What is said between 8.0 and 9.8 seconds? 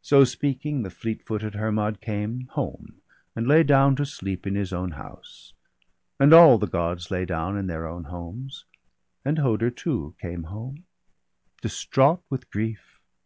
homes. And Hoder